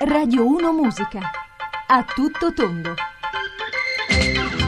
Radio 0.00 0.46
1 0.46 0.72
Musica. 0.72 1.18
A 1.88 2.04
tutto 2.04 2.52
tondo. 2.52 2.94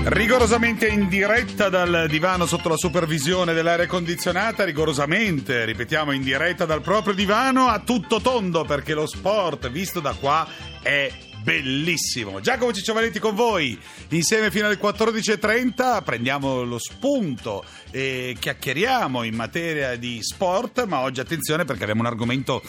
Rigorosamente 0.06 0.88
in 0.88 1.08
diretta 1.08 1.68
dal 1.68 2.06
divano 2.08 2.46
sotto 2.46 2.68
la 2.68 2.76
supervisione 2.76 3.53
dell'aria 3.53 3.87
condizionata, 3.87 4.64
rigorosamente, 4.64 5.64
ripetiamo, 5.66 6.10
in 6.10 6.22
diretta 6.22 6.64
dal 6.64 6.80
proprio 6.80 7.14
divano 7.14 7.69
a 7.69 7.78
tutto 7.78 8.21
tondo, 8.21 8.64
perché 8.64 8.92
lo 8.92 9.06
sport 9.06 9.71
visto 9.71 10.01
da 10.01 10.14
qua 10.14 10.48
è 10.82 11.12
bellissimo. 11.44 12.40
Giacomo 12.40 12.72
Cicciovanetti 12.72 13.21
con 13.21 13.37
voi, 13.37 13.78
insieme 14.08 14.51
fino 14.51 14.67
alle 14.67 14.81
14.30, 14.81 16.02
prendiamo 16.02 16.65
lo 16.65 16.78
spunto 16.78 17.65
e 17.92 18.37
chiacchieriamo 18.37 19.23
in 19.23 19.37
materia 19.37 19.95
di 19.95 20.19
sport, 20.23 20.87
ma 20.87 21.01
oggi 21.01 21.20
attenzione 21.20 21.65
perché 21.65 21.84
abbiamo 21.84 22.01
un 22.01 22.09
argomento 22.09 22.62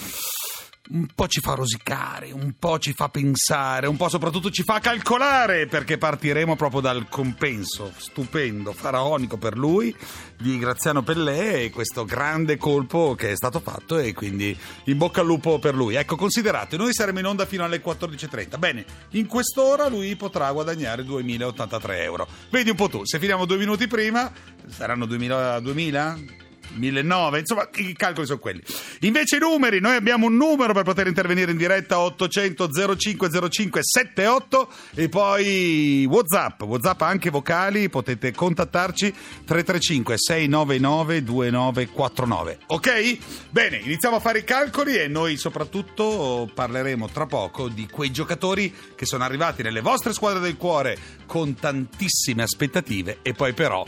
un 0.91 1.07
po' 1.13 1.27
ci 1.27 1.39
fa 1.39 1.53
rosicare, 1.53 2.31
un 2.31 2.53
po' 2.59 2.77
ci 2.77 2.93
fa 2.93 3.07
pensare, 3.09 3.87
un 3.87 3.95
po' 3.95 4.09
soprattutto 4.09 4.49
ci 4.49 4.63
fa 4.63 4.79
calcolare 4.79 5.65
perché 5.65 5.97
partiremo 5.97 6.55
proprio 6.55 6.81
dal 6.81 7.07
compenso 7.07 7.93
stupendo, 7.95 8.73
faraonico 8.73 9.37
per 9.37 9.57
lui 9.57 9.95
di 10.37 10.57
Graziano 10.57 11.01
Pellè 11.01 11.63
e 11.63 11.69
questo 11.69 12.03
grande 12.03 12.57
colpo 12.57 13.15
che 13.15 13.31
è 13.31 13.35
stato 13.35 13.59
fatto 13.59 13.97
e 13.97 14.13
quindi 14.13 14.57
in 14.85 14.97
bocca 14.97 15.21
al 15.21 15.27
lupo 15.27 15.59
per 15.59 15.75
lui. 15.75 15.95
Ecco, 15.95 16.15
considerate, 16.15 16.75
noi 16.75 16.93
saremo 16.93 17.19
in 17.19 17.25
onda 17.25 17.45
fino 17.45 17.63
alle 17.63 17.81
14.30. 17.81 18.59
Bene, 18.59 18.85
in 19.11 19.27
quest'ora 19.27 19.87
lui 19.87 20.15
potrà 20.15 20.51
guadagnare 20.51 21.03
2.083 21.03 22.01
euro. 22.01 22.27
Vedi 22.49 22.69
un 22.69 22.75
po' 22.75 22.89
tu, 22.89 23.05
se 23.05 23.17
finiamo 23.19 23.45
due 23.45 23.57
minuti 23.57 23.87
prima 23.87 24.31
saranno 24.67 25.05
2.000? 25.05 25.59
2000? 25.59 26.49
1009, 26.75 27.39
insomma 27.39 27.67
i 27.75 27.93
calcoli 27.93 28.25
sono 28.25 28.39
quelli. 28.39 28.61
Invece 29.01 29.37
i 29.37 29.39
numeri, 29.39 29.79
noi 29.79 29.95
abbiamo 29.95 30.27
un 30.27 30.35
numero 30.35 30.73
per 30.73 30.83
poter 30.83 31.07
intervenire 31.07 31.51
in 31.51 31.57
diretta 31.57 31.99
800 31.99 32.69
0505 32.97 33.79
78 33.81 34.71
e 34.95 35.09
poi 35.09 36.05
Whatsapp, 36.09 36.61
Whatsapp 36.61 37.01
anche 37.01 37.29
vocali, 37.29 37.89
potete 37.89 38.31
contattarci 38.31 39.11
335 39.45 40.15
699 40.17 41.23
2949. 41.23 42.59
Ok? 42.67 43.17
Bene, 43.49 43.77
iniziamo 43.77 44.17
a 44.17 44.19
fare 44.19 44.39
i 44.39 44.43
calcoli 44.43 44.95
e 44.95 45.07
noi 45.07 45.37
soprattutto 45.37 46.49
parleremo 46.53 47.09
tra 47.09 47.25
poco 47.25 47.67
di 47.67 47.87
quei 47.87 48.11
giocatori 48.11 48.73
che 48.95 49.05
sono 49.05 49.23
arrivati 49.23 49.63
nelle 49.63 49.81
vostre 49.81 50.13
squadre 50.13 50.39
del 50.39 50.57
cuore 50.57 50.97
con 51.25 51.55
tantissime 51.55 52.43
aspettative 52.43 53.19
e 53.21 53.33
poi 53.33 53.53
però 53.53 53.85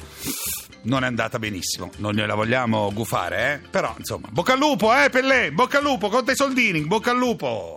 non 0.84 1.04
è 1.04 1.08
andata 1.08 1.40
benissimo. 1.40 1.92
Non 1.98 2.14
gliela 2.14 2.36
vogliamo 2.36 2.73
gufare, 2.94 3.54
eh? 3.54 3.68
Però, 3.70 3.94
insomma, 3.98 4.28
bocca 4.32 4.54
al 4.54 4.60
lupo, 4.60 4.94
eh, 4.94 5.10
Pellè, 5.10 5.52
bocca 5.52 5.78
al 5.78 5.84
lupo, 5.84 6.10
conta 6.10 6.32
i 6.32 6.36
soldini, 6.36 6.82
bocca 6.82 7.12
al 7.12 7.18
lupo. 7.18 7.76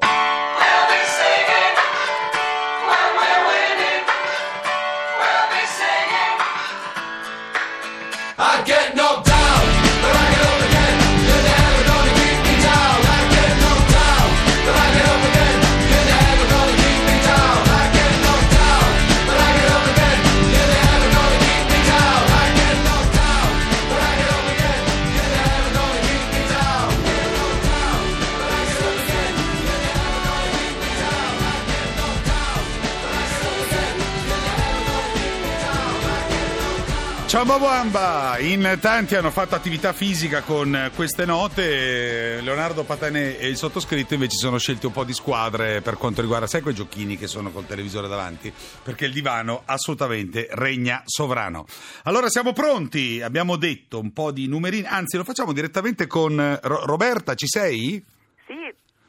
Ciao 37.37 37.45
Babamba, 37.45 38.39
in 38.39 38.79
tanti 38.81 39.15
hanno 39.15 39.31
fatto 39.31 39.55
attività 39.55 39.93
fisica 39.93 40.41
con 40.41 40.91
queste 40.95 41.27
note, 41.27 42.41
Leonardo 42.41 42.83
Patanè 42.83 43.37
e 43.39 43.47
il 43.49 43.59
sottoscritto 43.59 44.15
invece 44.15 44.39
sono 44.39 44.57
scelti 44.57 44.87
un 44.87 44.93
po' 44.93 45.05
di 45.05 45.13
squadre 45.13 45.83
per 45.83 45.99
quanto 45.99 46.23
riguarda, 46.23 46.47
sai 46.47 46.63
quei 46.63 46.73
giochini 46.73 47.19
che 47.19 47.27
sono 47.27 47.51
col 47.51 47.67
televisore 47.67 48.09
davanti? 48.09 48.51
Perché 48.83 49.05
il 49.05 49.13
divano 49.13 49.65
assolutamente 49.67 50.49
regna 50.53 51.03
sovrano. 51.05 51.67
Allora 52.05 52.31
siamo 52.31 52.55
pronti, 52.55 53.21
abbiamo 53.21 53.57
detto 53.57 54.01
un 54.01 54.15
po' 54.15 54.33
di 54.33 54.49
numerini, 54.49 54.87
anzi 54.87 55.19
lo 55.19 55.25
facciamo 55.25 55.53
direttamente 55.53 56.07
con 56.07 56.59
Ro- 56.63 56.87
Roberta, 56.87 57.35
ci 57.35 57.49
sei? 57.49 58.03
Sì, 58.47 58.55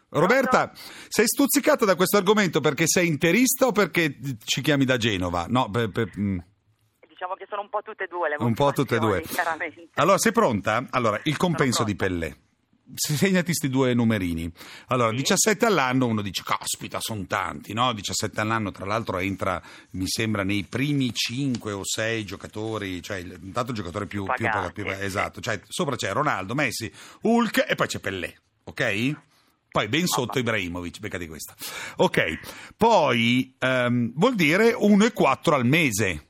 Roberta, 0.09 0.73
sei 1.07 1.27
stuzzicata 1.27 1.85
da 1.85 1.95
questo 1.95 2.17
argomento 2.17 2.59
perché 2.59 2.87
sei 2.87 3.07
interista 3.07 3.67
o 3.67 3.71
perché 3.71 4.17
ci 4.43 4.59
chiami 4.59 4.83
da 4.83 4.97
Genova? 4.97 5.45
No, 5.47 5.69
per- 5.69 5.91
per- 5.91 6.11
mm. 6.19 6.39
Sono 7.49 7.61
un 7.61 7.69
po' 7.69 7.81
tutte 7.83 8.05
e 8.05 8.07
due 8.07 8.29
le 8.29 8.35
Un 8.39 8.53
po' 8.53 8.71
tutte 8.71 8.95
e 8.95 8.99
due. 8.99 9.21
chiaramente. 9.23 9.87
Allora, 9.95 10.17
sei 10.17 10.31
pronta? 10.31 10.85
Allora, 10.91 11.19
il 11.23 11.37
compenso 11.37 11.83
di 11.83 11.95
Pellè. 11.95 12.35
Se- 12.95 13.15
Segnati 13.17 13.53
sti 13.53 13.69
due 13.69 13.93
numerini. 13.93 14.49
Allora, 14.87 15.11
17 15.11 15.65
all'anno, 15.65 16.05
uno 16.05 16.21
dice, 16.21 16.41
caspita, 16.45 16.99
sono 17.01 17.25
tanti, 17.27 17.73
no? 17.73 17.91
17 17.91 18.39
all'anno, 18.39 18.71
tra 18.71 18.85
l'altro, 18.85 19.17
entra, 19.17 19.61
mi 19.91 20.05
sembra, 20.07 20.43
nei 20.43 20.63
primi 20.63 21.11
5 21.13 21.71
o 21.73 21.81
6 21.83 22.23
giocatori, 22.23 23.01
cioè, 23.01 23.17
intanto 23.17 23.71
il 23.71 23.77
giocatore 23.77 24.05
più, 24.05 24.23
più 24.33 24.47
più- 24.73 24.85
sì. 24.89 25.03
esatto, 25.03 25.41
cioè, 25.41 25.59
sopra 25.67 25.97
c'è 25.97 26.13
Ronaldo, 26.13 26.53
Messi, 26.55 26.89
Hulk 27.23 27.65
e 27.67 27.75
poi 27.75 27.87
c'è 27.87 27.99
Pellè, 27.99 28.33
ok? 28.63 29.15
Poi 29.69 29.87
ben 29.89 30.07
sotto 30.07 30.39
Ibrahimovic, 30.39 30.99
beccati 30.99 31.27
questa. 31.27 31.53
Ok, 31.97 32.39
poi 32.77 33.53
ehm, 33.59 34.13
vuol 34.15 34.35
dire 34.35 34.71
1,4 34.73 35.53
al 35.53 35.65
mese. 35.65 36.26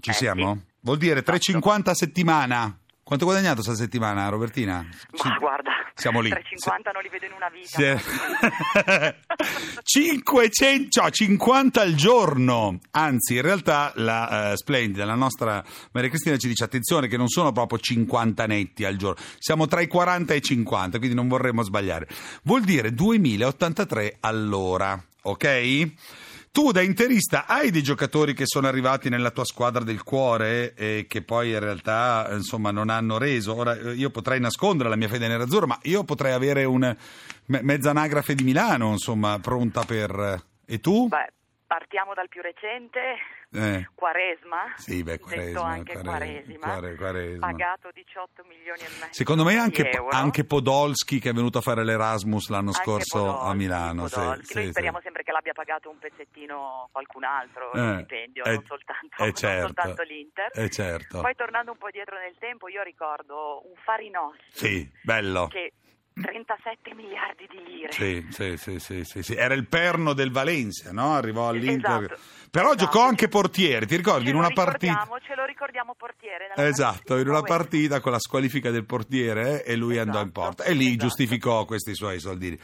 Ci 0.00 0.10
Eh, 0.10 0.12
siamo? 0.12 0.54
sì. 0.54 0.66
Vuol 0.80 0.98
dire 0.98 1.22
3,50 1.22 1.90
a 1.90 1.94
settimana. 1.94 2.78
Quanto 3.02 3.24
hai 3.24 3.30
guadagnato 3.32 3.62
questa 3.62 3.82
settimana, 3.82 4.28
Robertina? 4.28 4.86
Ma 5.24 5.36
guarda, 5.38 5.70
siamo 5.94 6.20
lì. 6.20 6.28
350 6.28 6.90
non 6.90 7.02
li 7.02 7.08
vedo 7.08 7.24
in 7.24 7.32
una 7.32 7.48
vita. 7.48 7.78
Sì. 7.78 9.16
500, 9.82 10.88
cioè 10.90 11.10
50 11.10 11.80
al 11.80 11.94
giorno. 11.94 12.78
Anzi, 12.90 13.36
in 13.36 13.42
realtà 13.42 13.92
la 13.96 14.52
eh, 14.52 14.56
splendida, 14.58 15.06
la 15.06 15.14
nostra 15.14 15.64
Maria 15.92 16.10
Cristina 16.10 16.36
ci 16.36 16.48
dice 16.48 16.64
attenzione 16.64 17.08
che 17.08 17.16
non 17.16 17.28
sono 17.28 17.50
proprio 17.52 17.78
50 17.78 18.46
netti 18.46 18.84
al 18.84 18.96
giorno, 18.96 19.22
siamo 19.38 19.66
tra 19.66 19.80
i 19.80 19.86
40 19.86 20.34
e 20.34 20.36
i 20.36 20.42
50, 20.42 20.98
quindi 20.98 21.16
non 21.16 21.28
vorremmo 21.28 21.62
sbagliare. 21.62 22.06
Vuol 22.42 22.62
dire 22.62 22.92
2083 22.92 24.18
all'ora, 24.20 25.02
ok? 25.22 25.92
Tu 26.58 26.72
da 26.72 26.82
interista 26.82 27.46
hai 27.46 27.70
dei 27.70 27.84
giocatori 27.84 28.34
che 28.34 28.42
sono 28.44 28.66
arrivati 28.66 29.08
nella 29.08 29.30
tua 29.30 29.44
squadra 29.44 29.84
del 29.84 30.02
cuore 30.02 30.74
e 30.74 31.06
che 31.08 31.22
poi 31.22 31.50
in 31.50 31.60
realtà 31.60 32.26
insomma 32.32 32.72
non 32.72 32.90
hanno 32.90 33.16
reso. 33.16 33.54
Ora 33.54 33.78
eh, 33.78 33.92
io 33.92 34.10
potrei 34.10 34.40
nascondere 34.40 34.88
la 34.88 34.96
mia 34.96 35.06
fede 35.06 35.28
nerazzurra, 35.28 35.66
ma 35.66 35.78
io 35.82 36.02
potrei 36.02 36.32
avere 36.32 36.64
un 36.64 36.96
me- 37.44 37.62
mezza 37.62 37.90
anagrafe 37.90 38.34
di 38.34 38.42
Milano, 38.42 38.90
insomma, 38.90 39.38
pronta 39.38 39.84
per 39.84 40.42
E 40.66 40.80
tu? 40.80 41.06
Beh, 41.06 41.32
partiamo 41.64 42.12
dal 42.12 42.28
più 42.28 42.42
recente, 42.42 43.14
Eh. 43.50 43.88
Quaresma. 43.94 44.74
Sì, 44.76 45.02
beh, 45.02 45.18
Quaresma, 45.18 45.62
anche 45.62 45.92
Quare- 45.94 46.08
Quaresima. 46.26 46.58
Quare- 46.66 46.94
Quaresma. 46.96 47.46
Pagato 47.46 47.90
18 47.94 48.44
milioni 48.46 48.80
e 48.80 48.88
mezzo 49.00 49.12
Secondo 49.12 49.42
me 49.44 49.56
anche, 49.56 49.88
anche 50.10 50.44
Podolski 50.44 51.18
che 51.18 51.30
è 51.30 51.32
venuto 51.32 51.58
a 51.58 51.60
fare 51.62 51.82
l'Erasmus 51.82 52.48
l'anno 52.50 52.68
Anche 52.72 52.82
scorso 52.82 53.18
Podolski, 53.18 53.48
a 53.48 53.54
Milano. 53.54 54.06
sì, 54.08 54.20
sì, 54.42 54.54
Noi 54.54 54.68
speriamo 54.70 55.00
sempre 55.02 55.22
che 55.22 55.32
l'abbia 55.32 55.52
pagato 55.54 55.88
un 55.88 55.98
pezzettino 55.98 56.88
qualcun 56.92 57.24
altro, 57.24 57.72
Eh, 57.72 57.94
stipendio, 57.94 58.44
eh, 58.44 58.52
non, 58.52 58.64
soltanto, 58.66 59.16
eh, 59.22 59.24
non 59.24 59.34
certo. 59.34 59.66
soltanto 59.66 60.02
l'Inter. 60.02 60.50
Eh, 60.52 60.68
certo. 60.68 61.20
Poi 61.22 61.34
tornando 61.34 61.72
un 61.72 61.78
po' 61.78 61.88
dietro 61.90 62.18
nel 62.18 62.34
tempo, 62.38 62.68
io 62.68 62.82
ricordo 62.82 63.62
un 63.66 63.74
Farinossi 63.82 64.38
Sì, 64.50 64.90
bello. 65.02 65.46
che 65.48 65.72
37 66.22 66.94
miliardi 66.94 67.46
di 67.48 67.62
lire. 67.72 67.92
Sì, 67.92 68.26
sì, 68.56 68.78
sì, 68.78 69.04
sì, 69.04 69.22
sì. 69.22 69.34
Era 69.34 69.54
il 69.54 69.66
perno 69.66 70.12
del 70.12 70.30
Valencia, 70.30 70.92
no? 70.92 71.14
Arrivò 71.14 71.48
all'Inter. 71.48 72.04
Esatto. 72.04 72.36
Però 72.50 72.68
Esatto. 72.72 72.84
giocò 72.84 73.06
anche 73.06 73.28
portiere, 73.28 73.84
ti 73.84 73.96
ricordi? 73.96 74.24
Ce 74.24 74.30
in 74.30 74.36
una 74.36 74.48
partita. 74.50 74.92
ricordiamo, 74.92 75.20
Ce 75.20 75.34
lo 75.34 75.44
ricordiamo 75.44 75.94
portiere. 75.98 76.48
Esatto, 76.56 77.18
in 77.18 77.28
una 77.28 77.42
partita 77.42 78.00
con 78.00 78.10
la 78.12 78.18
squalifica 78.18 78.70
del 78.70 78.86
portiere 78.86 79.62
eh, 79.64 79.72
e 79.72 79.76
lui 79.76 79.98
andò 79.98 80.20
in 80.20 80.28
Esatto, 80.28 80.40
porta 80.40 80.64
e 80.64 80.72
lì 80.72 80.86
esatto. 80.86 81.02
giustificò 81.04 81.64
questi 81.66 81.94
suoi 81.94 82.18
soldini. 82.18 82.58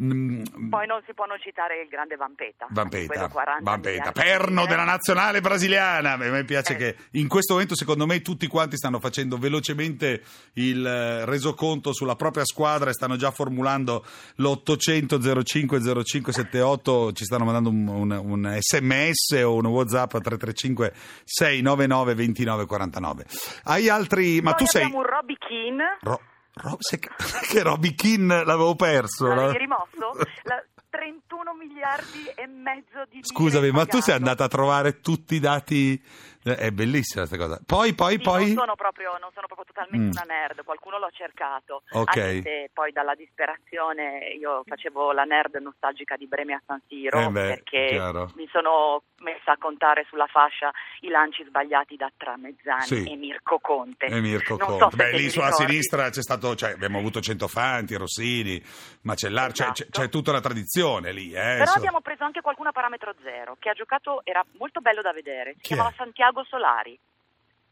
Mm, 0.00 0.68
Poi 0.70 0.86
non 0.86 1.02
si 1.06 1.12
può 1.12 1.26
non 1.26 1.38
citare 1.38 1.82
il 1.82 1.88
grande 1.88 2.16
Vampeta. 2.16 2.66
Vampeta, 2.70 3.06
quello 3.12 3.28
40 3.28 3.62
Vampeta, 3.62 4.12
perno 4.12 4.64
della 4.64 4.84
nazionale 4.84 5.42
brasiliana. 5.42 6.12
A 6.12 6.16
me 6.16 6.44
piace 6.44 6.72
Eh. 6.72 6.76
che 6.76 6.96
in 7.12 7.28
questo 7.28 7.52
momento, 7.52 7.76
secondo 7.76 8.06
me, 8.06 8.22
tutti 8.22 8.46
quanti 8.46 8.76
stanno 8.78 8.98
facendo 9.00 9.36
velocemente 9.36 10.22
il 10.54 10.84
eh, 10.84 11.24
resoconto 11.26 11.92
sulla 11.92 12.16
propria 12.16 12.44
squadra 12.46 12.90
stanno 12.96 13.14
già 13.16 13.30
formulando 13.30 14.04
l'800 14.38 15.42
05 15.44 15.80
0578. 15.80 17.12
Ci 17.12 17.24
stanno 17.24 17.44
mandando 17.44 17.68
un, 17.70 17.86
un- 17.86 18.20
un 18.24 18.56
sms 18.58 19.42
o 19.44 19.54
un 19.54 19.66
whatsapp 19.66 20.14
a 20.14 20.20
335 20.20 20.92
699 21.24 22.14
2949. 22.14 23.24
Hai 23.64 23.88
altri. 23.88 24.40
Ma 24.40 24.50
Poi 24.54 24.64
tu 24.64 24.70
sei. 24.70 24.82
abbiamo 24.82 25.02
un 25.02 25.06
Robbie 25.08 25.36
Keane. 25.38 25.98
Ro- 26.00 26.20
Ro- 26.54 26.76
sai 26.80 26.98
che, 27.48 27.62
Robbie 27.62 27.94
Keane 27.94 28.44
l'avevo 28.44 28.74
perso. 28.74 29.26
L'avevi 29.28 29.58
rimosso? 29.58 30.16
La- 30.44 30.64
31 30.88 31.52
miliardi 31.58 32.24
e 32.34 32.46
mezzo 32.46 33.04
di 33.10 33.18
Scusami, 33.20 33.70
ma 33.70 33.84
tu 33.84 34.00
sei 34.00 34.14
pagato. 34.14 34.16
andata 34.16 34.44
a 34.44 34.48
trovare 34.48 35.00
tutti 35.00 35.34
i 35.34 35.40
dati. 35.40 36.02
Eh, 36.46 36.56
È 36.56 36.70
bellissima 36.70 37.26
questa 37.26 37.36
cosa. 37.44 37.60
Poi, 37.66 37.94
poi, 37.94 38.12
Sì, 38.16 38.18
poi. 38.20 38.46
Non 38.54 38.56
sono 38.64 38.74
proprio, 38.76 39.10
non 39.20 39.30
sono 39.34 39.46
proprio 39.46 39.66
totalmente 39.66 40.06
Mm. 40.06 40.10
una 40.10 40.24
nerd, 40.34 40.64
qualcuno 40.64 40.98
l'ho 40.98 41.10
cercato. 41.12 41.82
Ok. 41.90 42.16
Anche 42.16 42.42
se 42.42 42.70
poi 42.72 42.92
dalla 42.92 43.14
disperazione 43.14 44.28
io 44.38 44.62
facevo 44.66 45.12
la 45.12 45.24
nerd 45.24 45.56
nostalgica 45.56 46.16
di 46.16 46.26
Bremi 46.26 46.52
a 46.52 46.62
San 46.66 46.80
Siro 46.88 47.18
Eh 47.20 47.28
beh, 47.30 47.46
perché 47.48 47.86
chiaro. 47.90 48.30
mi 48.36 48.48
sono 48.52 49.02
messa 49.18 49.52
a 49.52 49.56
contare 49.58 50.04
sulla 50.08 50.26
fascia 50.26 50.70
i 51.00 51.08
lanci 51.08 51.44
sbagliati 51.46 51.96
da 51.96 52.10
Tramezzani 52.16 52.82
Sì. 52.82 53.10
e 53.10 53.16
Mirko 53.16 53.58
Conte. 53.58 54.06
E 54.06 54.20
Mirko 54.20 54.56
Non 54.56 54.68
so 54.68 54.76
Conte. 54.78 54.96
se 54.96 54.96
Beh, 54.96 55.16
lì 55.16 55.30
sulla 55.30 55.46
ricordi. 55.48 55.66
sinistra 55.72 56.10
c'è 56.10 56.22
stato, 56.22 56.54
cioè, 56.54 56.72
abbiamo 56.72 56.98
avuto 56.98 57.20
Centofanti, 57.20 57.94
Rossini, 57.96 58.62
Macellar, 59.02 59.52
c'è, 59.52 59.64
c'è- 59.72 59.82
Esatto. 59.86 60.00
c'è 60.00 60.08
tutta 60.08 60.30
una 60.30 60.40
tradizione 60.40 61.12
lì. 61.12 61.30
Eh, 61.30 61.34
Però 61.40 61.58
insomma. 61.60 61.76
abbiamo 61.76 62.00
preso 62.00 62.24
anche 62.24 62.40
qualcuno 62.40 62.68
a 62.68 62.72
parametro 62.72 63.14
zero 63.22 63.56
che 63.58 63.70
ha 63.70 63.74
giocato, 63.74 64.20
era 64.24 64.44
molto 64.58 64.80
bello 64.80 65.02
da 65.02 65.12
vedere. 65.12 65.52
Si 65.54 65.60
Chi 65.60 65.72
è? 65.72 65.74
chiamava 65.74 65.94
Santiago 66.36 66.44
Solari. 66.44 66.98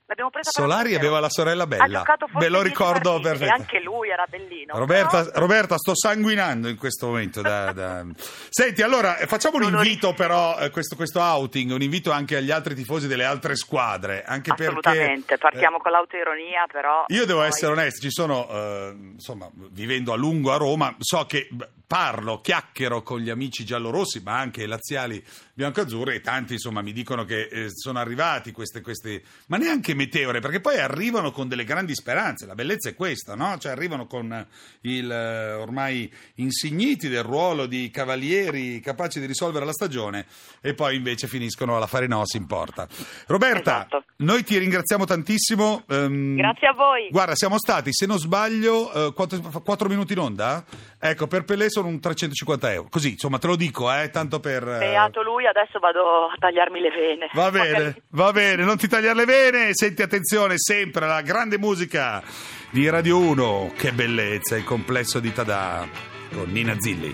L'abbiamo 0.06 0.28
preso 0.28 0.50
a 0.50 0.52
Solari 0.52 0.94
aveva 0.94 1.19
la 1.19 1.31
sorella 1.31 1.62
Ha 1.62 1.66
bella. 1.66 2.05
Me 2.34 2.49
lo 2.49 2.61
10 2.61 2.69
ricordo 2.69 3.20
perfettamente. 3.20 3.62
Anche 3.62 3.81
lui 3.81 4.11
era 4.11 4.26
bellino. 4.28 4.76
Roberta, 4.76 5.25
però- 5.25 5.38
Roberta, 5.40 5.78
sto 5.78 5.93
sanguinando 5.96 6.69
in 6.69 6.76
questo 6.76 7.06
momento. 7.06 7.40
da- 7.40 7.72
da- 7.72 8.05
Senti, 8.50 8.82
allora 8.82 9.16
eh, 9.16 9.26
facciamo 9.26 9.56
un 9.56 9.62
invito, 9.72 10.12
però, 10.12 10.58
eh, 10.58 10.69
questo, 10.69 10.94
questo 10.94 11.20
outing, 11.20 11.70
un 11.70 11.81
invito 11.81 12.11
anche 12.11 12.37
agli 12.37 12.50
altri 12.50 12.75
tifosi 12.75 13.06
delle 13.06 13.25
altre 13.25 13.56
squadre. 13.56 14.25
Anche 14.25 14.50
Assolutamente, 14.50 15.25
perché, 15.25 15.38
partiamo 15.38 15.78
eh, 15.78 15.81
con 15.81 15.93
l'autoironia, 15.93 16.66
però. 16.70 17.05
Io 17.08 17.25
devo 17.25 17.38
poi- 17.38 17.49
essere 17.49 17.72
onesto, 17.72 18.00
ci 18.02 18.11
sono, 18.11 18.46
eh, 18.50 18.94
insomma, 19.14 19.49
vivendo 19.70 20.12
a 20.12 20.16
lungo 20.16 20.52
a 20.52 20.58
Roma, 20.58 20.94
so 20.99 21.25
che 21.25 21.49
parlo, 21.87 22.41
chiacchiero 22.41 23.03
con 23.03 23.21
gli 23.21 23.31
amici 23.31 23.65
giallorossi, 23.65 24.21
ma 24.21 24.39
anche 24.39 24.67
laziali 24.67 25.23
biancazzurri 25.53 26.17
e 26.17 26.21
tanti, 26.21 26.55
insomma, 26.55 26.83
mi 26.83 26.93
dicono 26.93 27.25
che 27.25 27.43
eh, 27.51 27.67
sono 27.71 27.99
arrivati 27.99 28.51
queste, 28.53 28.81
queste, 28.81 29.23
ma 29.47 29.57
neanche 29.57 29.95
meteore, 29.95 30.41
perché 30.41 30.61
poi 30.61 30.79
arrivano 30.79 31.31
con 31.31 31.47
delle 31.49 31.65
grandi 31.65 31.95
speranze, 31.95 32.47
la 32.47 32.55
bellezza 32.55 32.89
è 32.89 32.95
questa, 32.95 33.35
no? 33.35 33.57
Cioè 33.59 33.71
arrivano 33.73 34.07
con 34.07 34.47
il 34.83 35.11
eh, 35.11 35.53
ormai 35.53 36.13
insigniti 36.37 37.09
del 37.09 37.23
ruolo 37.23 37.67
di 37.67 37.91
cavalieri 37.91 38.81
capaci 38.81 39.21
di 39.21 39.27
risolvere 39.27 39.65
la 39.65 39.73
stagione 39.73 40.27
e 40.61 40.75
poi 40.75 40.97
invece 40.97 41.27
finiscono 41.29 41.77
alla 41.77 41.87
Farenosi 41.87 42.37
in 42.37 42.47
porta. 42.47 42.89
Roberta, 43.27 43.77
Esatto. 43.87 44.05
noi 44.17 44.43
ti 44.43 44.59
ringraziamo 44.59 45.05
tantissimo. 45.05 45.85
ehm, 45.89 46.37
Grazie 46.37 46.69
a 46.69 46.73
voi. 46.73 47.09
Guarda, 47.11 47.35
siamo 47.37 47.59
stati, 47.59 47.91
se 47.93 48.07
non 48.07 48.19
sbaglio, 48.19 48.93
eh, 49.09 49.13
quattro, 49.13 49.39
quattro 49.63 49.89
minuti 49.89 50.15
in 50.15 50.19
onda? 50.19 50.65
Ecco, 50.99 51.27
per 51.27 51.45
Pelé 51.45 51.69
sono 51.75 51.88
un 51.88 51.99
350 52.00 52.73
euro. 52.73 52.88
Così, 52.91 53.11
insomma, 53.12 53.38
te 53.38 53.47
lo 53.49 53.56
dico, 53.56 53.93
eh, 53.93 54.11
tanto 54.11 54.38
per... 54.41 54.62
eh, 54.67 54.79
Beato 54.79 55.23
lui, 55.23 55.47
adesso 55.47 55.79
vado 55.81 56.26
a 56.26 56.35
tagliarmi 56.38 56.81
le 56.81 56.91
vene. 56.91 57.29
Va 57.35 57.50
bene, 57.50 57.71
Magari- 57.73 58.03
va 58.11 58.32
bene, 58.32 58.65
non 58.65 58.76
ti 58.76 58.87
tagliare 58.88 59.17
le 59.17 59.25
vene, 59.25 59.69
senti 59.73 60.03
attenzione 60.03 60.55
sempre 60.56 61.05
alla 61.05 61.21
grande 61.23 61.59
musica 61.59 62.23
di 62.71 62.88
Radio 62.88 63.19
1, 63.19 63.73
che 63.76 63.93
bellezza, 63.93 64.56
il 64.56 64.65
complesso 64.65 65.19
di 65.21 65.32
Tada 65.32 65.87
con 66.32 66.50
Nina 66.50 66.75
Zilli. 66.79 67.12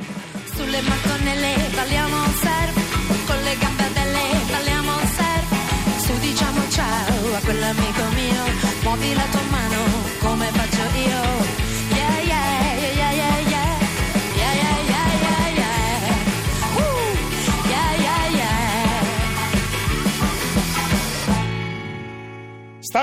Sulle 0.54 0.80
mattonelle 0.82 1.54
balliamo 1.74 2.16
surf, 2.40 3.26
con 3.26 3.36
le 3.42 3.56
gambadelle 3.58 4.24
balliamo 4.50 4.92
surf. 4.98 6.04
Su 6.04 6.18
diciamo 6.20 6.60
ciao 6.70 7.34
a 7.36 7.40
quell'amico 7.44 8.02
mio, 8.14 8.42
muovi 8.82 9.14
la 9.14 9.24
tua 9.30 9.42
mano 9.50 9.59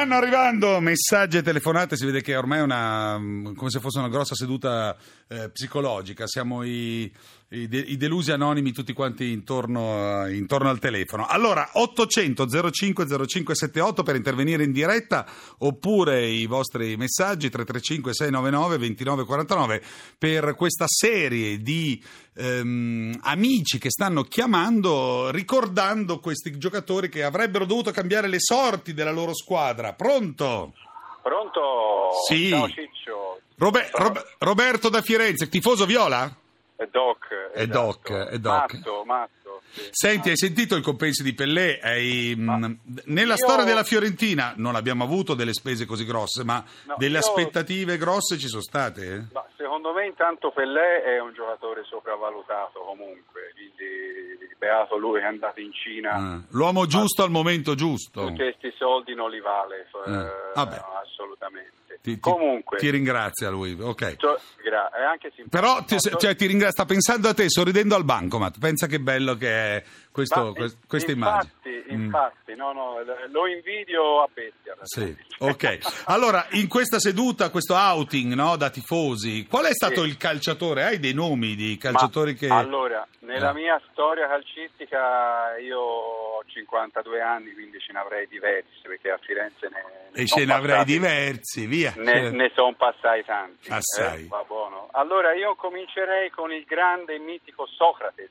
Stanno 0.08 0.24
arrivando 0.24 0.80
messaggi 0.80 1.36
e 1.36 1.42
telefonate, 1.42 1.98
si 1.98 2.06
vede 2.06 2.22
che 2.22 2.38
ormai 2.38 2.60
è 2.60 2.62
una, 2.62 3.20
come 3.54 3.70
se 3.70 3.82
fosse 3.82 4.00
una 4.00 4.08
grossa 4.08 4.36
seduta 4.36 4.96
eh, 5.28 5.50
psicologica, 5.50 6.26
siamo 6.28 6.64
i, 6.64 7.12
i 7.50 7.68
de- 7.68 7.80
i 7.80 7.98
delusi 7.98 8.32
anonimi 8.32 8.72
tutti 8.72 8.94
quanti 8.94 9.32
intorno, 9.32 10.22
a- 10.22 10.30
intorno 10.30 10.70
al 10.70 10.80
telefono. 10.80 11.26
Allora, 11.26 11.72
800 11.74 12.48
05 12.72 13.06
0578 13.06 14.04
per 14.04 14.16
intervenire 14.16 14.64
in 14.64 14.72
diretta 14.72 15.26
oppure 15.58 16.26
i 16.26 16.46
vostri 16.46 16.96
messaggi 16.96 17.50
335 17.50 18.14
699 18.14 18.78
2949 18.78 19.82
per 20.18 20.56
questa 20.56 20.86
serie 20.88 21.58
di 21.58 22.02
ehm, 22.38 23.20
amici 23.24 23.80
che 23.80 23.90
stanno 23.90 24.24
chiamando 24.24 25.30
ricordando 25.32 26.20
questi 26.20 26.58
giocatori 26.58 27.10
che 27.10 27.24
avrebbero 27.24 27.66
dovuto 27.66 27.92
cambiare 27.92 28.28
le 28.28 28.40
sorti 28.40 28.94
della 28.94 29.12
loro 29.12 29.34
squadra. 29.34 29.94
Pronto? 29.94 30.74
Pronto? 31.22 32.12
Sì. 32.28 32.50
Ciao 32.50 32.68
Ciccio. 32.68 33.40
Robe-. 33.58 33.90
Rob- 33.92 34.26
Roberto 34.38 34.90
da 34.90 35.02
Firenze, 35.02 35.50
tifoso 35.50 35.86
viola? 35.86 36.34
È 36.76 36.86
Doc. 36.92 37.28
È 37.54 37.62
esatto. 37.62 37.80
Doc, 37.80 38.12
è 38.12 38.38
Doc. 38.38 38.74
Matto, 38.74 39.04
matto. 39.04 39.47
Senti, 39.92 40.30
hai 40.30 40.38
sentito 40.38 40.76
il 40.76 40.84
compenso 40.84 41.24
di 41.24 41.34
Pellè? 41.34 41.80
Hai, 41.82 42.34
Ma 42.38 42.58
mh, 42.58 42.80
nella 43.06 43.34
io- 43.34 43.38
storia 43.38 43.64
della 43.66 43.84
Fiorentina 43.84 44.54
non 44.58 44.76
abbiamo 44.76 45.04
avuto 45.04 45.34
delle 45.34 45.54
spese 45.54 45.86
così 45.86 46.06
grosse, 46.06 46.44
ma 46.44 46.64
No, 46.86 46.96
delle 46.98 47.20
io- 47.20 47.24
aspettative 47.24 47.98
grosse 47.98 48.38
ci 48.38 48.48
sono 48.48 48.62
state? 48.62 49.14
eh? 49.14 49.24
Ma 49.34 49.46
secondo 49.56 49.94
me 49.94 50.06
intanto 50.06 50.52
Pellè 50.52 51.04
è 51.04 51.20
un 51.20 51.34
giocatore 51.34 51.84
sopravvalutato 51.84 52.80
comunque, 52.82 53.52
quindi 53.54 54.46
beato 54.58 54.98
lui 54.98 55.20
è 55.20 55.26
andato 55.26 55.60
in 55.60 55.72
Cina. 55.72 56.12
Ah, 56.12 56.42
L'uomo 56.50 56.86
giusto 56.88 57.22
al 57.24 57.30
momento 57.30 57.76
giusto. 57.76 58.22
Tutti 58.22 58.36
questi 58.38 58.74
soldi 58.78 59.14
non 59.14 59.30
li 59.30 59.40
vale, 59.40 59.88
eh, 60.08 60.12
Eh, 60.12 60.82
assolutamente. 61.04 61.87
Ti, 62.02 62.20
comunque, 62.20 62.78
ti 62.78 62.90
ringrazia 62.90 63.50
lui, 63.50 63.76
ok. 63.80 64.16
to- 64.18 64.40
gra- 64.64 64.90
è 64.90 65.04
anche 65.04 65.32
simpatico. 65.36 65.50
Però 65.50 65.84
ti, 65.84 65.98
cioè, 66.18 66.36
ti 66.36 66.46
ringrazia, 66.46 66.72
sta 66.84 66.86
pensando 66.86 67.28
a 67.28 67.34
te, 67.34 67.50
sorridendo 67.50 67.96
al 67.96 68.04
bancomat. 68.06 68.58
Pensa 68.60 68.88
che 68.88 69.00
bello 69.00 69.36
che 69.36 69.50
è 69.78 69.84
questo, 70.12 70.46
Ma, 70.46 70.52
que- 70.54 70.66
eh, 70.66 70.72
questa 70.88 71.12
infatti, 71.12 71.70
immagine. 71.70 71.96
Mm. 71.98 72.04
Infatti, 72.06 72.56
no, 72.56 72.74
no, 72.74 72.96
lo 73.32 73.48
invidio 73.48 74.22
a 74.24 74.28
bestia. 74.34 74.76
Sì, 74.84 75.16
ok. 75.40 75.78
Allora, 76.06 76.46
in 76.52 76.68
questa 76.68 77.00
seduta, 77.00 77.50
questo 77.50 77.76
outing 77.76 78.34
no, 78.34 78.58
da 78.58 78.70
tifosi, 78.70 79.46
qual 79.50 79.66
è 79.66 79.74
stato 79.74 80.02
Sì. 80.04 80.10
il 80.10 80.18
calciatore? 80.18 80.84
Hai 80.84 81.00
dei 81.00 81.14
nomi 81.14 81.56
di 81.56 81.78
Ma, 81.82 81.90
calciatori 81.92 82.34
che... 82.36 82.48
Allora, 82.50 83.08
nella 83.20 83.52
Eh. 83.52 83.54
mia 83.54 83.82
storia 83.92 84.28
calcistica 84.28 85.58
io 85.58 85.80
ho 85.80 86.44
52 86.46 87.22
anni, 87.22 87.54
quindi 87.54 87.80
ce 87.80 87.94
ne 87.94 88.00
avrei 88.00 88.28
diversi, 88.28 88.82
perché 88.84 89.12
a 89.12 89.20
Firenze 89.22 89.70
ne, 89.70 89.84
ne 90.14 90.22
E 90.22 90.26
ce 90.26 90.44
ne 90.46 90.54
avrei 90.54 90.84
diversi, 90.84 91.66
via. 91.68 91.87
Ne, 91.96 92.30
ne 92.32 92.52
sono 92.54 92.74
passati 92.74 93.24
tanti. 93.24 93.70
Assai. 93.72 94.24
eh, 94.24 94.28
va 94.28 94.44
buono. 94.48 94.90
Allora 94.92 95.34
io 95.34 95.56
comincerei 95.56 96.30
con 96.30 96.52
il 96.52 96.64
grande 96.66 97.16
e 97.16 97.20
mitico 97.20 97.66
Socrates. 97.66 98.30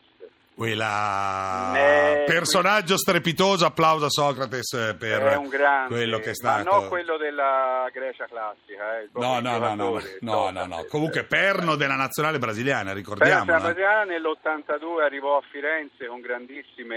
Quella... 0.56 1.70
Ne- 1.74 2.24
Personaggio 2.26 2.96
strepitoso, 2.96 3.66
applauso 3.66 4.06
a 4.06 4.10
Socrates 4.10 4.96
per 4.98 5.20
è 5.22 5.36
un 5.36 5.48
grande, 5.48 5.94
quello 5.94 6.16
che 6.16 6.24
è 6.24 6.28
ma 6.28 6.34
stato... 6.34 6.70
non 6.70 6.88
quello 6.88 7.18
della 7.18 7.88
Grecia 7.92 8.24
classica. 8.26 8.98
Eh, 9.00 9.08
No, 9.12 9.38
no, 9.40 9.58
no, 9.58 9.74
no, 9.74 10.00
no, 10.20 10.50
no, 10.50 10.64
no. 10.66 10.84
Comunque 10.88 11.24
perno 11.24 11.76
della 11.76 11.94
nazionale 11.94 12.38
brasiliana, 12.38 12.92
ricordiamo. 12.94 13.44
Per 13.44 13.54
la 13.54 13.60
Brasiliana 13.60 14.04
nell'82 14.04 15.02
arrivò 15.02 15.36
a 15.36 15.42
Firenze 15.50 16.06
con 16.06 16.20
grandissime 16.20 16.96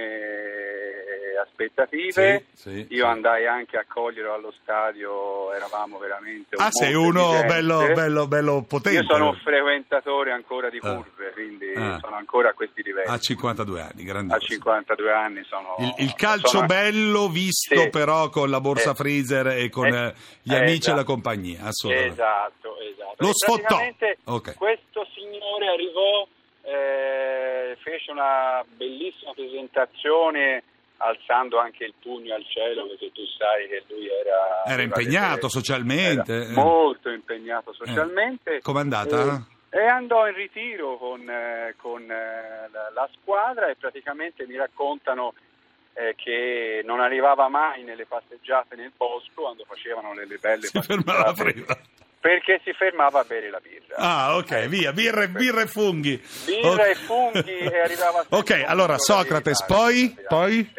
aspettative. 1.45 2.45
Sì, 2.53 2.69
sì, 2.69 2.87
Io 2.89 3.05
sì. 3.05 3.09
andai 3.11 3.45
anche 3.47 3.77
a 3.77 3.85
coglierlo 3.87 4.33
allo 4.33 4.53
stadio, 4.61 5.53
eravamo 5.53 5.97
veramente 5.97 6.55
un 6.57 6.63
Ah, 6.63 6.69
sei 6.71 6.93
uno 6.93 7.43
bello, 7.45 7.91
bello, 7.93 8.27
bello 8.27 8.63
potente. 8.67 8.99
Io 9.01 9.05
sono 9.07 9.29
un 9.29 9.35
frequentatore 9.43 10.31
ancora 10.31 10.69
di 10.69 10.79
Ah. 10.81 10.95
curve, 10.95 11.31
quindi 11.33 11.73
Ah. 11.75 11.97
sono 12.01 12.15
ancora 12.15 12.49
a 12.49 12.53
questi 12.53 12.81
livelli. 12.83 13.07
A 13.09 13.17
52 13.56 13.82
anni, 13.82 14.01
A 14.01 14.06
grandissimo. 14.06 14.39
52 14.56 15.12
anni 15.13 15.44
sono... 15.44 15.75
Il, 15.79 15.94
il 16.06 16.13
calcio 16.15 16.48
sono- 16.48 16.65
bello 16.65 17.27
visto 17.29 17.79
Sì. 17.82 17.89
però 17.89 18.29
con 18.29 18.50
la 18.50 18.60
borsa 18.62 18.91
Eh. 18.91 18.96
freezer 18.96 19.48
e 19.48 19.70
con 19.70 19.88
Eh. 19.88 20.08
eh, 20.08 20.13
gli 20.44 20.53
Eh, 20.53 20.58
amici 20.58 20.89
e 20.89 20.94
la 20.94 21.00
esatto. 21.00 21.03
compagnia, 21.13 21.63
assolutamente. 21.65 22.13
Esatto, 22.13 22.79
esatto. 22.79 23.15
Lo 23.18 23.29
sfottò. 23.34 23.62
praticamente 23.77 24.18
Ok. 24.25 24.56
Questo 24.56 25.08
signore 25.13 25.68
arrivò, 25.68 26.27
eh, 26.63 27.77
fece 27.82 28.12
una 28.12 28.63
bellissima 28.75 29.32
presentazione 29.34 30.63
alzando 31.01 31.60
anche 31.60 31.86
il 31.86 31.94
pugno 32.01 32.34
al 32.36 32.46
cielo 32.50 32.86
perché 32.88 33.12
tu 33.13 33.22
sai 33.38 33.68
che 33.70 33.84
lui 33.88 34.08
era... 34.08 34.65
Era 34.65 34.82
impegnato 34.82 35.48
socialmente, 35.48 36.34
era 36.34 36.50
eh. 36.50 36.53
molto 36.53 37.10
impegnato 37.10 37.72
socialmente. 37.74 38.60
Com'è 38.62 38.82
andata? 38.82 39.36
E, 39.36 39.58
e 39.69 39.85
andò 39.85 40.27
in 40.27 40.33
ritiro 40.35 40.97
con, 40.97 41.29
eh, 41.29 41.75
con, 41.77 42.01
eh, 42.09 42.67
la, 42.71 42.89
la 42.93 43.09
squadra 43.19 43.69
e 43.69 43.75
praticamente 43.75 44.45
mi 44.47 44.55
raccontano 44.55 45.33
eh, 45.93 46.15
che 46.15 46.81
non 46.85 46.99
arrivava 47.01 47.47
mai 47.49 47.83
nelle 47.83 48.05
passeggiate 48.05 48.75
nel 48.75 48.91
bosco 48.95 49.41
quando 49.41 49.65
facevano 49.67 50.13
le, 50.13 50.25
le 50.25 50.38
belle 50.38 50.67
Si 50.67 50.81
fermava 50.81 51.33
prima. 51.33 51.77
perché 52.19 52.61
si 52.63 52.73
fermava 52.73 53.19
a 53.19 53.23
bere 53.23 53.49
la 53.49 53.59
birra. 53.59 53.95
Ah, 53.97 54.35
ok, 54.38 54.65
via, 54.67 54.91
birra, 54.91 55.23
e- 55.23 55.29
birra 55.29 55.61
e 55.61 55.67
funghi. 55.67 56.21
Birra 56.45 56.69
Ok. 56.71 56.79
e 56.88 56.95
funghi 56.95 57.57
e 57.59 57.79
arrivava 57.79 58.25
Ok, 58.29 58.63
allora 58.65 58.97
verità. 59.57 59.65
poi? 59.65 60.15
Poi? 60.27 60.73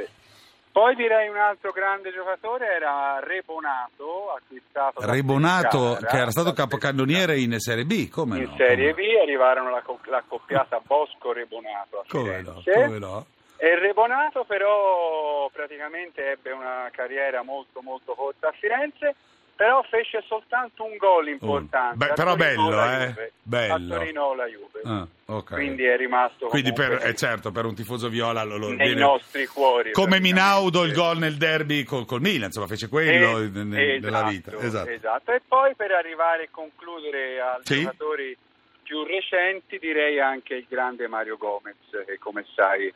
Poi 0.80 0.94
direi 0.94 1.28
un 1.28 1.36
altro 1.36 1.72
grande 1.72 2.10
giocatore 2.10 2.66
era 2.66 3.20
Rebonato, 3.20 4.32
acquistato 4.32 5.02
Rebonato, 5.04 5.90
Pescara, 5.90 6.06
che 6.06 6.16
era 6.16 6.30
stato 6.30 6.54
capocannoniere 6.54 7.38
in 7.38 7.58
Serie 7.58 7.84
B, 7.84 8.08
come 8.08 8.38
in 8.38 8.44
no? 8.44 8.54
Serie 8.56 8.94
B 8.94 8.96
come- 8.96 9.20
arrivarono 9.20 9.68
la, 9.68 9.82
co- 9.82 10.00
la 10.04 10.22
coppiata 10.26 10.80
Bosco-Rebonato 10.82 11.98
a 11.98 12.04
Come 12.08 12.40
no, 12.40 12.62
come 12.64 12.98
no? 12.98 13.26
E 13.58 13.78
Rebonato 13.78 14.44
però 14.44 15.50
praticamente 15.52 16.30
ebbe 16.30 16.50
una 16.52 16.88
carriera 16.90 17.42
molto 17.42 17.82
molto 17.82 18.14
corta 18.14 18.48
a 18.48 18.52
Firenze, 18.58 19.14
però 19.60 19.82
fece 19.90 20.24
soltanto 20.26 20.84
un 20.84 20.96
gol 20.96 21.28
importante. 21.28 21.96
Beh, 21.98 22.08
a 22.08 22.14
però 22.14 22.34
bello, 22.34 22.70
la 22.70 23.02
eh? 23.02 23.06
Juve. 23.08 23.32
Bello. 23.42 23.94
A 23.94 23.98
Torino 23.98 24.34
la 24.34 24.46
Juve. 24.46 24.80
Ah, 24.84 25.06
ok. 25.26 25.52
Quindi 25.52 25.84
è 25.84 25.98
rimasto 25.98 26.46
Quindi 26.46 26.72
per, 26.72 26.92
eh, 27.04 27.14
certo, 27.14 27.50
per 27.52 27.66
un 27.66 27.74
tifoso 27.74 28.08
viola 28.08 28.42
lo, 28.42 28.56
lo 28.56 28.68
nei 28.68 28.76
viene- 28.86 29.00
nostri 29.02 29.44
cuori. 29.44 29.92
come. 29.92 30.18
Minaudo 30.18 30.84
il 30.84 30.94
gol 30.94 31.18
nel 31.18 31.36
derby 31.36 31.82
col, 31.84 32.06
col 32.06 32.22
Milan, 32.22 32.46
insomma, 32.46 32.68
fece 32.68 32.88
quello 32.88 33.38
Eh, 33.40 33.48
ne- 33.48 33.64
ne- 33.64 33.98
nella 33.98 34.18
esatto, 34.20 34.30
vita. 34.30 34.56
Esatto. 34.60 34.90
esatto. 34.90 35.32
E 35.32 35.42
poi 35.46 35.74
per 35.74 35.90
arrivare 35.92 36.44
e 36.44 36.48
concludere 36.50 37.38
ai 37.42 37.60
Sì. 37.64 37.80
giocatori 37.82 38.34
più 38.82 39.04
recenti 39.04 39.78
direi 39.78 40.20
anche 40.20 40.54
il 40.54 40.66
grande 40.66 41.06
Mario 41.06 41.36
Gomez 41.36 41.76
che 42.06 42.16
come 42.18 42.46
sai 42.54 42.90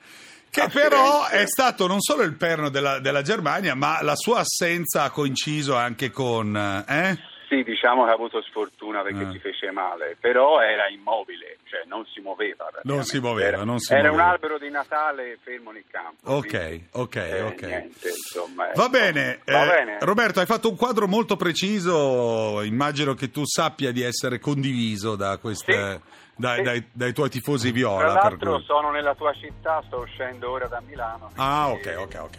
Che 0.54 0.60
a 0.60 0.68
però 0.68 1.26
è 1.26 1.48
stato 1.48 1.88
non 1.88 2.00
solo 2.00 2.22
il 2.22 2.36
perno 2.36 2.68
della, 2.68 3.00
della 3.00 3.22
Germania, 3.22 3.74
ma 3.74 4.00
la 4.02 4.14
sua 4.14 4.38
assenza 4.38 5.02
ha 5.02 5.10
coinciso 5.10 5.74
anche 5.74 6.12
con... 6.12 6.54
Eh? 6.86 7.18
Sì, 7.54 7.62
diciamo 7.62 8.04
che 8.04 8.10
ha 8.10 8.14
avuto 8.14 8.42
sfortuna 8.42 9.02
perché 9.02 9.22
Ah. 9.26 9.30
si 9.30 9.38
fece 9.38 9.70
male, 9.70 10.16
però 10.18 10.60
era 10.60 10.88
immobile, 10.88 11.58
cioè 11.64 11.82
non 11.86 12.04
si 12.06 12.20
muoveva. 12.20 12.68
Non 12.82 13.04
si 13.04 13.20
muoveva, 13.20 13.46
Era, 13.48 13.64
non 13.64 13.78
si 13.78 13.92
era 13.92 14.08
muoveva. 14.08 14.22
un 14.24 14.28
albero 14.32 14.58
di 14.58 14.70
Natale 14.70 15.38
fermo 15.40 15.70
nel 15.70 15.84
campo. 15.88 16.32
Ok, 16.32 16.48
quindi, 16.48 16.88
ok, 16.90 17.14
eh, 17.16 17.42
ok. 17.42 17.62
niente, 17.62 18.08
insomma, 18.08 18.70
Va 18.74 18.88
bene, 18.88 19.40
Va 19.44 19.62
eh, 19.62 19.66
bene. 19.68 19.98
Roberto, 20.00 20.40
hai 20.40 20.46
fatto 20.46 20.68
un 20.68 20.76
quadro 20.76 21.06
molto 21.06 21.36
preciso, 21.36 22.60
immagino 22.62 23.14
che 23.14 23.30
tu 23.30 23.44
sappia 23.44 23.92
di 23.92 24.02
essere 24.02 24.40
condiviso 24.40 25.14
da 25.14 25.36
queste, 25.38 26.00
Sì, 26.02 26.32
dai, 26.34 26.56
sì. 26.56 26.62
dai- 26.64 26.88
dai 26.90 27.12
tuoi 27.12 27.30
tifosi 27.30 27.68
Tra 27.70 27.76
viola. 27.76 28.12
per 28.12 28.22
l'altro 28.32 28.60
sono 28.62 28.90
nella 28.90 29.14
tua 29.14 29.32
città, 29.34 29.80
sto 29.86 29.98
uscendo 29.98 30.50
ora 30.50 30.66
da 30.66 30.80
Milano. 30.84 31.30
Ah, 31.36 31.70
ok, 31.70 31.94
ok, 31.98 32.18
ok. 32.20 32.38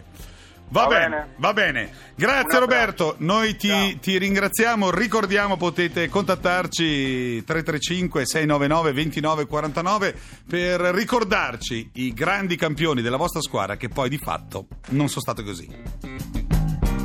Va, 0.68 0.82
Va 0.84 0.88
bene, 0.88 1.08
bene. 1.10 1.28
va 1.38 1.54
bene. 1.54 1.92
Grazie. 2.16 2.60
Roberto, 2.60 3.16
noi 3.20 3.56
ti, 3.56 3.98
ti 4.00 4.18
ringraziamo, 4.18 4.90
ricordiamo 4.92 5.58
potete 5.58 6.10
contattarci 6.10 7.44
335 7.46 8.26
699 8.26 8.92
2949 8.94 10.16
per 10.50 10.80
ricordarci 10.96 11.92
i 11.94 12.14
grandi 12.14 12.56
campioni 12.56 13.02
della 13.02 13.18
vostra 13.18 13.42
squadra 13.42 13.78
che 13.78 13.90
poi 13.90 14.10
di 14.10 14.18
fatto 14.18 14.68
non 14.90 15.08
sono 15.08 15.22
stati 15.22 15.44
così. 15.44 15.70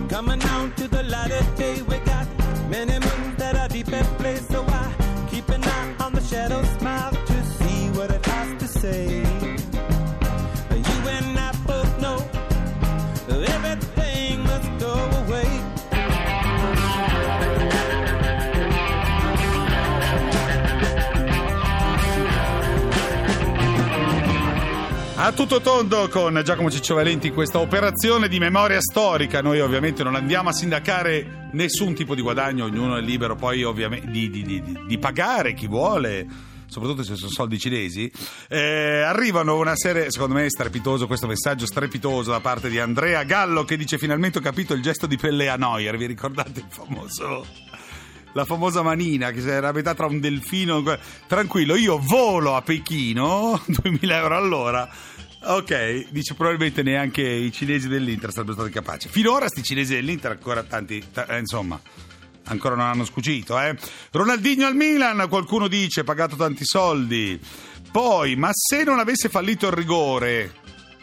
Coming 0.09 0.43
down 0.43 0.73
to 0.75 0.89
the 0.89 1.03
light 1.05 1.31
of 1.31 1.55
day, 1.57 1.81
we 1.87 2.01
got 2.05 2.27
many 2.69 2.99
moons 2.99 3.37
that 3.37 3.55
are 3.55 3.69
deep 3.69 3.93
in 3.93 4.05
place. 4.17 4.45
So 4.51 4.65
I 4.67 5.29
keep 5.31 5.49
an 5.51 5.63
eye 5.63 5.95
on 6.05 6.13
the 6.13 6.21
shadow 6.21 6.63
smile 6.79 7.11
to 7.11 7.45
see 7.59 7.91
what 7.95 8.11
it 8.11 8.27
has 8.27 8.59
to 8.59 8.67
say. 8.81 9.20
A 25.23 25.33
tutto 25.33 25.61
tondo 25.61 26.09
con 26.09 26.41
Giacomo 26.43 26.71
Ciccio 26.71 26.95
Valenti 26.95 27.27
in 27.27 27.35
questa 27.35 27.59
operazione 27.59 28.27
di 28.27 28.39
memoria 28.39 28.81
storica. 28.81 29.43
Noi 29.43 29.61
ovviamente 29.61 30.03
non 30.03 30.15
andiamo 30.15 30.49
a 30.49 30.53
sindacare 30.53 31.51
nessun 31.53 31.93
tipo 31.95 32.15
di 32.15 32.23
guadagno, 32.23 32.65
ognuno 32.65 32.97
è 32.97 33.03
libero 33.03 33.37
poi 33.37 33.63
ovviamente 33.63 34.11
di, 34.11 34.31
di- 34.31 34.43
di- 34.43 34.63
di- 34.87 34.99
pagare 34.99 35.53
chi 35.53 35.67
vuole. 35.67 36.27
Soprattutto 36.67 37.03
se 37.03 37.17
sono 37.17 37.31
soldi 37.31 37.59
cinesi, 37.59 38.11
Eh, 38.49 39.03
arrivano 39.03 39.59
una 39.59 39.77
serie, 39.77 40.11
secondo 40.11 40.37
me, 40.37 40.49
strepitoso 40.49 41.07
questo 41.07 41.27
messaggio 41.27 41.67
strepitoso 41.67 42.31
da 42.31 42.41
parte 42.41 42.71
di 42.71 42.79
Andrea 42.79 43.23
Gallo 43.25 43.65
che 43.65 43.77
dice: 43.77 43.99
Finalmente 43.99 44.39
ho 44.39 44.43
capito 44.43 44.73
il 44.73 44.81
gesto 44.81 45.07
di 45.07 45.17
Pelle 45.19 45.51
a 45.51 45.57
Neuer. 45.57 45.99
Vi 45.99 46.07
ricordate 46.07 46.61
il 46.61 46.67
famoso 46.71 47.45
la 48.33 48.45
famosa 48.45 48.83
manina 48.83 49.31
che 49.31 49.41
era 49.41 49.69
a 49.69 49.73
metà 49.73 49.95
tra 49.95 50.07
un 50.07 50.21
delfino 50.21 50.83
tranquillo 51.27 51.75
io 51.75 51.99
volo 51.99 52.55
a 52.57 52.63
Pechino 52.63 53.61
2000 53.67 54.17
euro 54.17 54.37
all'ora 54.37 54.89
ok 55.43 56.11
dice 56.11 56.35
probabilmente 56.35 56.83
neanche 56.83 57.23
i 57.23 57.51
cinesi 57.51 57.89
dell'Inter 57.89 58.31
sarebbero 58.31 58.59
stati 58.59 58.71
capaci 58.73 59.09
finora 59.09 59.49
sti 59.49 59.63
cinesi 59.63 59.95
dell'Inter 59.95 60.33
ancora 60.33 60.63
tanti 60.63 61.03
ta- 61.13 61.27
eh, 61.27 61.39
insomma 61.39 61.81
ancora 62.45 62.75
non 62.75 62.87
hanno 62.87 63.05
scucito 63.05 63.61
eh. 63.61 63.77
Ronaldinho 64.13 64.67
al 64.67 64.75
Milan 64.75 65.27
qualcuno 65.29 65.67
dice 65.69 66.05
pagato 66.05 66.37
tanti 66.37 66.65
soldi 66.65 67.41
poi 67.91 68.37
ma 68.37 68.51
se 68.53 68.85
non 68.85 68.99
avesse 68.99 69.29
fallito 69.29 69.67
il 69.67 69.73
rigore 69.73 70.53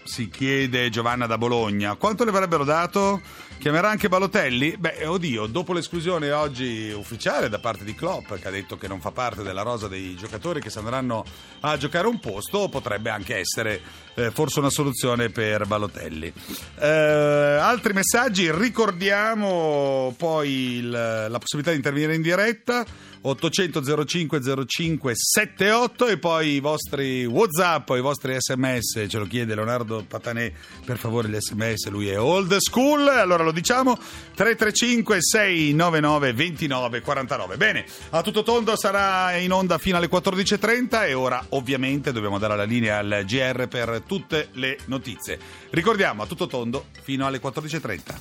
si 0.08 0.30
chiede 0.30 0.90
Giovanna 0.90 1.26
da 1.28 1.38
Bologna. 1.38 1.96
Quanto 1.96 2.24
le 2.24 2.32
avrebbero 2.32 2.64
dato? 2.64 3.22
Chiamerà 3.60 3.90
anche 3.90 4.08
Balotelli? 4.08 4.76
Beh, 4.78 5.06
oddio, 5.08 5.48
dopo 5.48 5.74
l'esclusione 5.74 6.32
oggi 6.32 6.92
ufficiale 6.96 7.50
da 7.50 7.60
parte 7.60 7.84
di 7.84 7.96
Klopp, 7.96 8.34
che 8.36 8.48
ha 8.48 8.52
detto 8.52 8.78
che 8.78 8.88
non 8.88 9.02
fa 9.02 9.12
parte 9.12 9.42
della 9.44 9.64
rosa 9.64 9.88
dei 9.88 10.16
giocatori 10.16 10.62
che 10.62 10.70
si 10.70 10.78
andranno 10.78 11.26
a 11.62 11.76
giocare 11.78 12.08
un 12.08 12.20
posto, 12.20 12.70
potrebbe 12.70 13.10
anche 13.10 13.36
essere 13.36 13.82
eh, 14.16 14.32
forse 14.32 14.60
una 14.60 14.70
soluzione 14.70 15.30
per 15.30 15.66
Balotelli. 15.66 16.32
Eh, 16.80 16.88
altri 16.88 17.94
messaggi, 17.94 18.52
ricordiamo 18.52 20.14
poi 20.18 20.50
il- 20.78 20.90
la 20.90 21.38
possibilità 21.40 21.72
di 21.72 21.78
intervenire 21.78 22.16
in 22.16 22.22
diretta. 22.22 22.86
800 23.20 24.06
05 24.06 24.40
05 24.68 25.12
78 25.16 26.08
e 26.08 26.18
poi 26.18 26.50
i 26.52 26.60
vostri 26.60 27.26
Whatsapp 27.26 27.90
i 27.90 28.00
vostri 28.00 28.36
sms, 28.38 29.06
ce 29.10 29.18
lo 29.18 29.26
chiede 29.26 29.54
Leonardo 29.56 29.97
Patanè, 30.04 30.51
per 30.86 30.98
favore 30.98 31.30
gli 31.30 31.38
sms, 31.38 31.88
lui 31.89 32.10
è 32.10 32.20
old 32.20 32.56
school, 32.58 33.08
allora 33.08 33.44
lo 33.44 33.51
diciamo 33.51 33.96
335 33.96 35.18
699 35.20 36.34
29 36.34 37.01
49. 37.01 37.58
Bene, 37.58 37.86
a 38.12 38.22
tutto 38.22 38.44
tondo 38.44 38.75
sarà 38.75 39.36
in 39.38 39.51
onda 39.51 39.77
fino 39.77 39.98
alle 39.98 40.10
14.30 40.10 41.08
e 41.08 41.13
ora 41.13 41.44
ovviamente 41.50 42.12
dobbiamo 42.12 42.38
dare 42.38 42.56
la 42.56 42.63
linea 42.63 43.00
al 43.00 43.24
GR 43.25 43.68
per 43.68 44.04
tutte 44.06 44.50
le 44.54 44.77
notizie. 44.86 45.39
Ricordiamo 45.70 46.24
a 46.24 46.25
tutto 46.25 46.48
tondo 46.48 46.86
fino 47.01 47.25
alle 47.25 47.39
14.30. 47.42 48.18